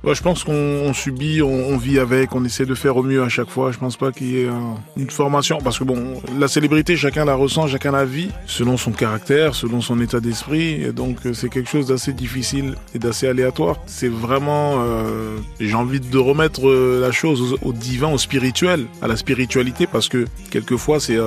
Je 0.03 0.21
pense 0.21 0.43
qu'on 0.43 0.93
subit, 0.93 1.41
on, 1.41 1.77
vit 1.77 1.99
avec, 1.99 2.35
on 2.35 2.43
essaie 2.43 2.65
de 2.65 2.75
faire 2.75 2.97
au 2.97 3.03
mieux 3.03 3.23
à 3.23 3.29
chaque 3.29 3.49
fois. 3.49 3.71
Je 3.71 3.77
pense 3.77 3.95
pas 3.95 4.11
qu'il 4.11 4.27
y 4.27 4.41
ait 4.41 4.49
une 4.97 5.09
formation, 5.09 5.59
parce 5.63 5.79
que 5.79 5.83
bon, 5.83 6.21
la 6.37 6.47
célébrité, 6.47 6.97
chacun 6.97 7.23
la 7.23 7.35
ressent, 7.35 7.67
chacun 7.67 7.91
la 7.91 8.05
vit 8.05 8.30
selon 8.45 8.77
son 8.77 8.91
caractère, 8.91 9.55
selon 9.55 9.81
son 9.81 9.99
état 10.01 10.19
d'esprit. 10.19 10.91
Donc 10.93 11.25
euh, 11.25 11.33
c'est 11.33 11.49
quelque 11.49 11.69
chose 11.69 11.87
d'assez 11.87 12.13
difficile 12.13 12.75
et 12.93 12.99
d'assez 12.99 13.27
aléatoire. 13.27 13.77
C'est 13.85 14.09
vraiment, 14.09 14.83
euh, 14.83 15.37
j'ai 15.59 15.75
envie 15.75 15.99
de 15.99 16.17
remettre 16.17 16.67
euh, 16.67 16.99
la 17.01 17.11
chose 17.11 17.57
au, 17.61 17.73
divin, 17.73 18.09
au 18.09 18.17
spirituel, 18.17 18.85
à 19.01 19.07
la 19.07 19.15
spiritualité, 19.15 19.87
parce 19.87 20.09
que 20.09 20.25
quelquefois 20.49 20.99
c'est 20.99 21.17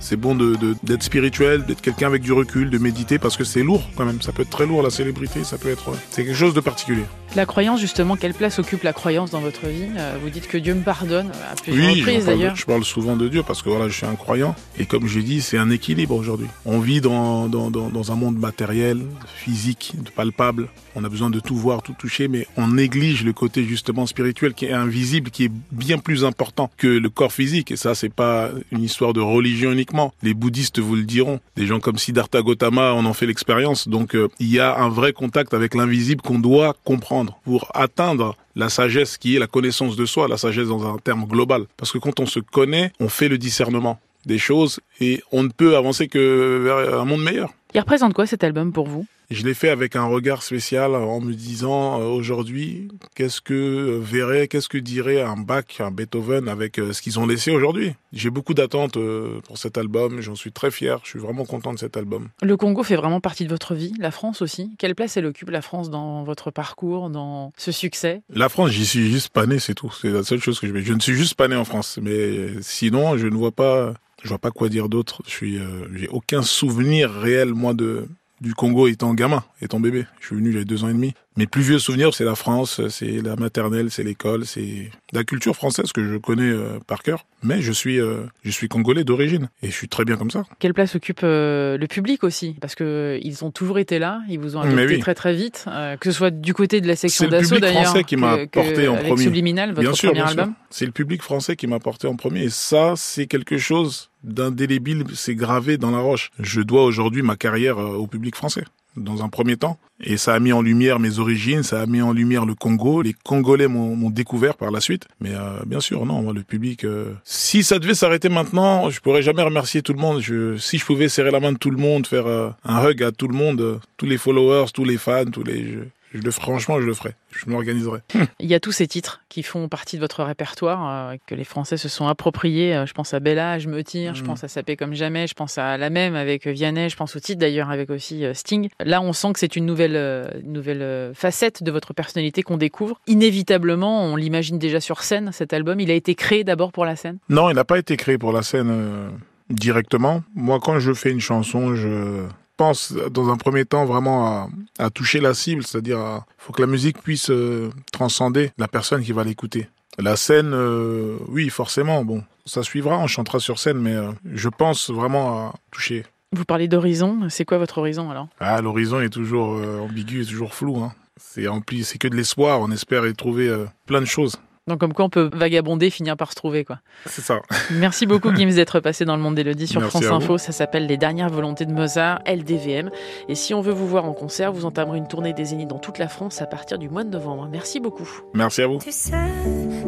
c'est 0.00 0.16
bon 0.16 0.34
d'être 0.82 1.02
spirituel, 1.02 1.64
d'être 1.66 1.82
quelqu'un 1.82 2.06
avec 2.06 2.22
du 2.22 2.32
recul, 2.32 2.70
de 2.70 2.78
méditer, 2.78 3.18
parce 3.18 3.36
que 3.36 3.44
c'est 3.44 3.62
lourd 3.62 3.82
quand 3.96 4.06
même. 4.06 4.22
Ça 4.22 4.32
peut 4.32 4.42
être 4.42 4.50
très 4.50 4.66
lourd 4.66 4.82
la 4.82 4.90
célébrité, 4.90 5.44
ça 5.44 5.58
peut 5.58 5.68
être, 5.68 5.92
c'est 6.10 6.24
quelque 6.24 6.36
chose 6.36 6.54
de 6.54 6.60
particulier. 6.60 7.04
La 7.36 7.46
croyance, 7.46 7.78
justement, 7.78 8.16
quelle 8.16 8.34
place 8.34 8.58
occupe 8.58 8.82
la 8.82 8.92
croyance 8.92 9.30
dans 9.30 9.38
votre 9.38 9.66
vie 9.68 9.86
euh, 9.96 10.16
Vous 10.20 10.30
dites 10.30 10.48
que 10.48 10.58
Dieu 10.58 10.74
me 10.74 10.82
pardonne 10.82 11.30
à 11.30 11.54
plusieurs 11.54 11.94
reprises 11.94 12.26
d'ailleurs. 12.26 12.56
Je 12.56 12.66
parle 12.66 12.82
souvent 12.82 13.16
de 13.16 13.28
Dieu 13.28 13.44
parce 13.44 13.62
que 13.62 13.68
voilà, 13.68 13.88
je 13.88 13.94
suis 13.94 14.06
un 14.06 14.16
croyant. 14.16 14.56
Et 14.80 14.84
comme 14.84 15.06
j'ai 15.06 15.22
dit, 15.22 15.40
c'est 15.40 15.56
un 15.56 15.70
équilibre 15.70 16.16
aujourd'hui. 16.16 16.48
On 16.64 16.80
vit 16.80 17.00
dans, 17.00 17.48
dans, 17.48 17.70
dans, 17.70 17.88
dans, 17.88 18.10
un 18.10 18.16
monde 18.16 18.36
matériel, 18.36 19.02
physique, 19.36 19.92
palpable. 20.16 20.68
On 20.96 21.04
a 21.04 21.08
besoin 21.08 21.30
de 21.30 21.38
tout 21.38 21.54
voir, 21.54 21.82
tout 21.82 21.92
toucher, 21.96 22.26
mais 22.26 22.48
on 22.56 22.66
néglige 22.66 23.24
le 23.24 23.32
côté 23.32 23.62
justement 23.62 24.06
spirituel 24.06 24.52
qui 24.52 24.64
est 24.64 24.72
invisible, 24.72 25.30
qui 25.30 25.44
est 25.44 25.52
bien 25.70 25.98
plus 25.98 26.24
important 26.24 26.68
que 26.76 26.88
le 26.88 27.10
corps 27.10 27.32
physique. 27.32 27.70
Et 27.70 27.76
ça, 27.76 27.94
c'est 27.94 28.12
pas 28.12 28.50
une 28.72 28.82
histoire 28.82 29.12
de 29.12 29.20
religion 29.20 29.70
uniquement. 29.70 30.12
Les 30.24 30.34
bouddhistes 30.34 30.80
vous 30.80 30.96
le 30.96 31.04
diront. 31.04 31.38
Des 31.54 31.66
gens 31.66 31.78
comme 31.78 31.96
Siddhartha 31.96 32.42
Gautama 32.42 32.92
en 32.92 33.06
ont 33.06 33.14
fait 33.14 33.26
l'expérience. 33.26 33.86
Donc, 33.86 34.16
euh, 34.16 34.28
il 34.40 34.50
y 34.50 34.58
a 34.58 34.76
un 34.76 34.88
vrai 34.88 35.12
contact 35.12 35.54
avec 35.54 35.76
l'invisible 35.76 36.22
qu'on 36.22 36.40
doit 36.40 36.74
comprendre 36.84 37.19
pour 37.44 37.70
atteindre 37.74 38.36
la 38.56 38.68
sagesse 38.68 39.18
qui 39.18 39.36
est 39.36 39.38
la 39.38 39.46
connaissance 39.46 39.96
de 39.96 40.06
soi, 40.06 40.28
la 40.28 40.36
sagesse 40.36 40.68
dans 40.68 40.86
un 40.86 40.98
terme 40.98 41.24
global. 41.26 41.64
Parce 41.76 41.92
que 41.92 41.98
quand 41.98 42.20
on 42.20 42.26
se 42.26 42.40
connaît, 42.40 42.92
on 43.00 43.08
fait 43.08 43.28
le 43.28 43.38
discernement 43.38 43.98
des 44.26 44.38
choses 44.38 44.80
et 45.00 45.22
on 45.32 45.42
ne 45.42 45.48
peut 45.48 45.76
avancer 45.76 46.08
que 46.08 46.60
vers 46.64 47.00
un 47.00 47.04
monde 47.04 47.22
meilleur. 47.22 47.50
Il 47.74 47.80
représente 47.80 48.14
quoi 48.14 48.26
cet 48.26 48.44
album 48.44 48.72
pour 48.72 48.86
vous? 48.86 49.06
Je 49.30 49.44
l'ai 49.44 49.54
fait 49.54 49.68
avec 49.68 49.94
un 49.94 50.04
regard 50.04 50.42
spécial 50.42 50.94
en 50.94 51.20
me 51.20 51.32
disant 51.32 52.00
euh, 52.00 52.04
aujourd'hui, 52.04 52.88
qu'est-ce 53.14 53.40
que 53.40 53.98
verrait, 54.02 54.48
qu'est-ce 54.48 54.68
que 54.68 54.78
dirait 54.78 55.22
un 55.22 55.36
Bach, 55.36 55.64
un 55.78 55.92
Beethoven 55.92 56.48
avec 56.48 56.78
euh, 56.78 56.92
ce 56.92 57.00
qu'ils 57.00 57.20
ont 57.20 57.26
laissé 57.26 57.52
aujourd'hui. 57.52 57.94
J'ai 58.12 58.30
beaucoup 58.30 58.54
d'attentes 58.54 58.96
euh, 58.96 59.40
pour 59.46 59.56
cet 59.56 59.78
album, 59.78 60.20
j'en 60.20 60.34
suis 60.34 60.50
très 60.50 60.72
fier, 60.72 60.98
je 61.04 61.10
suis 61.10 61.18
vraiment 61.20 61.44
content 61.44 61.72
de 61.72 61.78
cet 61.78 61.96
album. 61.96 62.28
Le 62.42 62.56
Congo 62.56 62.82
fait 62.82 62.96
vraiment 62.96 63.20
partie 63.20 63.44
de 63.44 63.50
votre 63.50 63.74
vie, 63.74 63.92
la 63.98 64.10
France 64.10 64.42
aussi. 64.42 64.72
Quelle 64.78 64.96
place 64.96 65.16
elle 65.16 65.26
occupe 65.26 65.50
la 65.50 65.62
France 65.62 65.90
dans 65.90 66.24
votre 66.24 66.50
parcours, 66.50 67.08
dans 67.08 67.52
ce 67.56 67.70
succès? 67.70 68.22
La 68.30 68.48
France, 68.48 68.70
j'y 68.70 68.84
suis 68.84 69.12
juste 69.12 69.28
pas 69.28 69.46
né, 69.46 69.60
c'est 69.60 69.74
tout. 69.74 69.92
C'est 70.00 70.10
la 70.10 70.24
seule 70.24 70.40
chose 70.40 70.58
que 70.58 70.66
je 70.66 70.76
Je 70.80 70.92
ne 70.92 71.00
suis 71.00 71.14
juste 71.14 71.34
pas 71.34 71.46
né 71.46 71.54
en 71.54 71.64
France, 71.64 72.00
mais 72.02 72.60
sinon, 72.62 73.16
je 73.16 73.28
ne 73.28 73.36
vois 73.36 73.52
pas, 73.52 73.94
je 74.24 74.28
vois 74.28 74.38
pas 74.38 74.50
quoi 74.50 74.68
dire 74.68 74.88
d'autre. 74.88 75.22
Je 75.26 75.30
suis, 75.30 75.58
j'ai 75.94 76.08
aucun 76.08 76.42
souvenir 76.42 77.10
réel 77.10 77.54
moi 77.54 77.74
de 77.74 78.08
du 78.40 78.54
Congo 78.54 78.88
étant 78.88 79.12
gamin, 79.14 79.44
étant 79.60 79.80
bébé. 79.80 80.06
Je 80.20 80.26
suis 80.26 80.36
venu, 80.36 80.52
j'avais 80.52 80.64
deux 80.64 80.84
ans 80.84 80.88
et 80.88 80.94
demi. 80.94 81.12
Mes 81.36 81.46
plus 81.46 81.62
vieux 81.62 81.78
souvenirs, 81.78 82.12
c'est 82.12 82.24
la 82.24 82.34
France, 82.34 82.80
c'est 82.88 83.22
la 83.22 83.36
maternelle, 83.36 83.90
c'est 83.90 84.02
l'école, 84.02 84.44
c'est 84.44 84.90
la 85.12 85.24
culture 85.24 85.54
française 85.54 85.92
que 85.92 86.04
je 86.04 86.16
connais 86.16 86.50
euh, 86.50 86.78
par 86.86 87.02
cœur. 87.02 87.24
Mais 87.42 87.62
je 87.62 87.72
suis, 87.72 88.00
euh, 88.00 88.24
je 88.44 88.50
suis 88.50 88.68
congolais 88.68 89.04
d'origine 89.04 89.48
et 89.62 89.68
je 89.68 89.72
suis 89.72 89.88
très 89.88 90.04
bien 90.04 90.16
comme 90.16 90.30
ça. 90.30 90.44
Quelle 90.58 90.74
place 90.74 90.96
occupe 90.96 91.20
euh, 91.22 91.78
le 91.78 91.86
public 91.86 92.24
aussi? 92.24 92.56
Parce 92.60 92.74
que 92.74 93.18
ils 93.22 93.44
ont 93.44 93.50
toujours 93.50 93.78
été 93.78 93.98
là, 93.98 94.20
ils 94.28 94.38
vous 94.38 94.56
ont 94.56 94.60
adopté 94.60 94.98
très 94.98 95.14
très 95.14 95.34
vite, 95.34 95.66
que 96.00 96.10
ce 96.10 96.16
soit 96.16 96.30
du 96.30 96.52
côté 96.52 96.80
de 96.80 96.88
la 96.88 96.96
section 96.96 97.28
d'assaut 97.28 97.58
d'ailleurs. 97.58 97.92
C'est 97.92 97.98
le 97.98 98.04
public 98.04 98.04
français 98.04 98.04
qui 98.04 98.16
m'a 98.16 98.46
porté 98.46 98.88
en 98.88 98.96
premier. 98.96 99.22
Subliminal, 99.22 99.70
votre 99.70 99.80
bien 99.80 99.94
sûr, 99.94 100.12
premier 100.12 100.28
album. 100.28 100.54
C'est 100.70 100.86
le 100.86 100.92
public 100.92 101.22
français 101.22 101.56
qui 101.56 101.66
m'a 101.66 101.78
porté 101.78 102.06
en 102.06 102.16
premier 102.16 102.44
et 102.44 102.50
ça, 102.50 102.94
c'est 102.96 103.26
quelque 103.26 103.58
chose 103.58 104.09
d'indélébile, 104.22 105.04
c'est 105.14 105.34
gravé 105.34 105.78
dans 105.78 105.90
la 105.90 105.98
roche. 105.98 106.30
Je 106.38 106.60
dois 106.60 106.84
aujourd'hui 106.84 107.22
ma 107.22 107.36
carrière 107.36 107.78
au 107.78 108.06
public 108.06 108.36
français 108.36 108.64
dans 108.96 109.22
un 109.22 109.28
premier 109.28 109.56
temps. 109.56 109.78
Et 110.02 110.16
ça 110.16 110.34
a 110.34 110.40
mis 110.40 110.52
en 110.52 110.62
lumière 110.62 110.98
mes 110.98 111.18
origines, 111.18 111.62
ça 111.62 111.80
a 111.80 111.86
mis 111.86 112.00
en 112.00 112.12
lumière 112.12 112.46
le 112.46 112.54
Congo. 112.54 113.02
Les 113.02 113.12
Congolais 113.12 113.68
m'ont 113.68 114.10
découvert 114.10 114.56
par 114.56 114.70
la 114.70 114.80
suite. 114.80 115.06
Mais 115.20 115.34
euh, 115.34 115.60
bien 115.66 115.80
sûr, 115.80 116.06
non, 116.06 116.32
le 116.32 116.42
public... 116.42 116.84
Euh, 116.84 117.12
si 117.24 117.62
ça 117.62 117.78
devait 117.78 117.94
s'arrêter 117.94 118.28
maintenant, 118.28 118.90
je 118.90 119.00
pourrais 119.00 119.22
jamais 119.22 119.42
remercier 119.42 119.82
tout 119.82 119.92
le 119.92 119.98
monde. 120.00 120.20
Je, 120.20 120.56
si 120.56 120.78
je 120.78 120.86
pouvais 120.86 121.08
serrer 121.08 121.30
la 121.30 121.40
main 121.40 121.52
de 121.52 121.58
tout 121.58 121.70
le 121.70 121.76
monde, 121.76 122.06
faire 122.06 122.26
euh, 122.26 122.50
un 122.64 122.82
hug 122.84 123.02
à 123.02 123.12
tout 123.12 123.28
le 123.28 123.34
monde, 123.34 123.80
tous 123.96 124.06
les 124.06 124.18
followers, 124.18 124.66
tous 124.72 124.84
les 124.84 124.98
fans, 124.98 125.26
tous 125.26 125.44
les... 125.44 125.78
Je 126.12 126.20
le, 126.20 126.30
franchement, 126.32 126.80
je 126.80 126.86
le 126.86 126.94
ferai. 126.94 127.14
Je 127.30 127.48
m'organiserai. 127.48 128.00
Il 128.40 128.50
y 128.50 128.54
a 128.54 128.60
tous 128.60 128.72
ces 128.72 128.88
titres 128.88 129.20
qui 129.28 129.44
font 129.44 129.68
partie 129.68 129.96
de 129.96 130.00
votre 130.00 130.24
répertoire, 130.24 131.12
euh, 131.12 131.16
que 131.26 131.36
les 131.36 131.44
Français 131.44 131.76
se 131.76 131.88
sont 131.88 132.08
appropriés. 132.08 132.74
Euh, 132.74 132.86
je 132.86 132.92
pense 132.94 133.14
à 133.14 133.20
Bella, 133.20 133.58
Je 133.60 133.68
me 133.68 133.84
tire, 133.84 134.14
je 134.14 134.22
mm. 134.22 134.26
pense 134.26 134.42
à 134.42 134.48
Sapé 134.48 134.76
comme 134.76 134.94
jamais, 134.94 135.28
je 135.28 135.34
pense 135.34 135.56
à 135.56 135.76
la 135.78 135.88
même 135.88 136.16
avec 136.16 136.48
Vianney, 136.48 136.88
je 136.88 136.96
pense 136.96 137.14
au 137.14 137.20
titre 137.20 137.38
d'ailleurs 137.38 137.70
avec 137.70 137.90
aussi 137.90 138.24
euh, 138.24 138.34
Sting. 138.34 138.68
Là, 138.80 139.00
on 139.00 139.12
sent 139.12 139.32
que 139.34 139.38
c'est 139.38 139.54
une 139.54 139.66
nouvelle, 139.66 140.42
nouvelle 140.44 141.12
facette 141.14 141.62
de 141.62 141.70
votre 141.70 141.94
personnalité 141.94 142.42
qu'on 142.42 142.56
découvre. 142.56 143.00
Inévitablement, 143.06 144.04
on 144.04 144.16
l'imagine 144.16 144.58
déjà 144.58 144.80
sur 144.80 145.02
scène, 145.02 145.30
cet 145.32 145.52
album. 145.52 145.78
Il 145.78 145.90
a 145.90 145.94
été 145.94 146.14
créé 146.16 146.42
d'abord 146.42 146.72
pour 146.72 146.84
la 146.84 146.96
scène? 146.96 147.18
Non, 147.28 147.50
il 147.50 147.54
n'a 147.54 147.64
pas 147.64 147.78
été 147.78 147.96
créé 147.96 148.18
pour 148.18 148.32
la 148.32 148.42
scène 148.42 149.10
directement. 149.48 150.22
Moi, 150.34 150.58
quand 150.60 150.80
je 150.80 150.92
fais 150.92 151.10
une 151.10 151.20
chanson, 151.20 151.74
je 151.74 152.26
pense 152.60 152.92
dans 152.92 153.30
un 153.30 153.38
premier 153.38 153.64
temps 153.64 153.86
vraiment 153.86 154.50
à, 154.78 154.90
toucher 154.90 155.20
la 155.20 155.32
cible, 155.32 155.62
c'est-à-dire 155.64 156.24
faut 156.36 156.52
que 156.52 156.60
la 156.60 156.66
musique 156.66 157.00
puisse 157.00 157.30
euh, 157.30 157.70
transcender 157.90 158.50
la 158.58 158.68
personne 158.68 159.02
qui 159.02 159.12
va 159.12 159.24
l'écouter. 159.24 159.70
La 159.98 160.14
scène, 160.14 160.52
euh, 160.52 161.16
oui, 161.28 161.48
forcément, 161.48 162.04
bon, 162.04 162.22
ça 162.44 162.62
suivra, 162.62 162.98
on 162.98 163.06
chantera 163.06 163.40
sur 163.40 163.58
scène, 163.58 163.78
mais 163.78 163.94
euh, 163.94 164.12
je 164.34 164.50
pense 164.50 164.90
vraiment 164.90 165.38
à 165.38 165.54
toucher. 165.70 166.04
Vous 166.32 166.44
parlez 166.44 166.68
d'horizon, 166.68 167.30
c'est 167.30 167.46
quoi 167.46 167.56
votre 167.56 167.78
horizon 167.78 168.10
alors? 168.10 168.28
Ah, 168.40 168.60
l'horizon 168.60 169.00
est 169.00 169.08
toujours 169.08 169.58
ambigu, 169.80 170.20
est 170.20 170.26
toujours 170.26 170.52
flou. 170.52 170.80
Hein. 170.80 170.92
C'est 171.16 171.46
c'est 171.82 171.98
que 171.98 172.08
de 172.08 172.14
l'espoir, 172.14 172.60
on 172.60 172.70
espère 172.70 173.06
y 173.06 173.14
trouver 173.14 173.50
plein 173.86 174.00
de 174.00 174.06
choses. 174.06 174.38
Donc 174.70 174.78
comme 174.78 174.92
quoi 174.92 175.04
on 175.04 175.10
peut 175.10 175.30
vagabonder, 175.32 175.90
finir 175.90 176.16
par 176.16 176.30
se 176.30 176.36
trouver 176.36 176.64
quoi. 176.64 176.78
C'est 177.06 177.22
ça. 177.22 177.40
Merci 177.70 178.06
beaucoup 178.06 178.34
Gims 178.34 178.54
d'être 178.54 178.80
passé 178.80 179.04
dans 179.04 179.16
le 179.16 179.22
monde 179.22 179.34
d'Elodie 179.34 179.66
sur 179.66 179.82
France 179.82 180.06
Info. 180.06 180.38
Ça 180.38 180.52
s'appelle 180.52 180.86
Les 180.86 180.96
dernières 180.96 181.28
volontés 181.28 181.66
de 181.66 181.72
Mozart, 181.72 182.20
LDVM. 182.26 182.90
Et 183.28 183.34
si 183.34 183.52
on 183.54 183.60
veut 183.60 183.72
vous 183.72 183.86
voir 183.86 184.04
en 184.04 184.12
concert, 184.12 184.52
vous 184.52 184.64
entamerez 184.64 184.98
une 184.98 185.08
tournée 185.08 185.32
des 185.32 185.46
Zéniths 185.46 185.68
dans 185.68 185.78
toute 185.78 185.98
la 185.98 186.08
France 186.08 186.40
à 186.40 186.46
partir 186.46 186.78
du 186.78 186.88
mois 186.88 187.04
de 187.04 187.10
novembre. 187.10 187.48
Merci 187.50 187.80
beaucoup. 187.80 188.08
Merci 188.34 188.62
à 188.62 188.66
vous. 188.66 188.78
Tu 188.78 188.92
sais, 188.92 189.12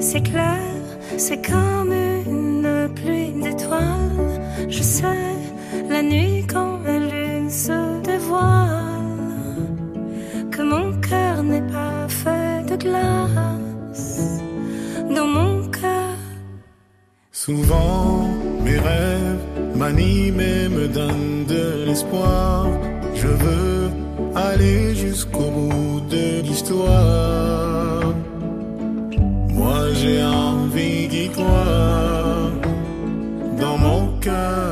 c'est 0.01 0.23
clair, 0.23 0.59
c'est 1.17 1.45
comme 1.47 1.93
une 1.93 2.91
pluie 2.95 3.33
d'étoiles. 3.33 4.69
Je 4.69 4.83
sais, 4.83 5.05
la 5.89 6.03
nuit 6.03 6.45
quand 6.47 6.72
Souvent, 17.45 18.29
mes 18.63 18.79
rêves 18.79 19.45
m'animent 19.75 20.41
et 20.41 20.69
me 20.69 20.87
donnent 20.87 21.45
de 21.45 21.87
l'espoir. 21.87 22.69
Je 23.17 23.27
veux 23.27 23.91
aller 24.37 24.95
jusqu'au 24.95 25.51
bout 25.51 26.03
de 26.09 26.41
l'histoire. 26.43 28.15
Moi, 29.59 29.93
j'ai 29.95 30.23
envie 30.23 31.09
d'y 31.09 31.29
croire 31.31 32.53
dans 33.59 33.77
mon 33.77 34.21
cœur. 34.21 34.72